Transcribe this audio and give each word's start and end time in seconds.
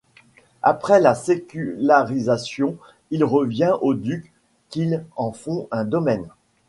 Après 0.63 0.99
la 0.99 1.13
sécularisation, 1.13 2.75
il 3.11 3.23
revient 3.23 3.75
aux 3.81 3.93
ducs 3.93 4.33
qui 4.69 4.95
en 5.15 5.31
font 5.31 5.67
un 5.69 5.85
domaine. 5.85 6.27